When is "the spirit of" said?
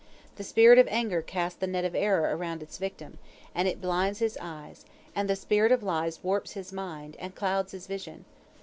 0.37-0.87, 5.29-5.83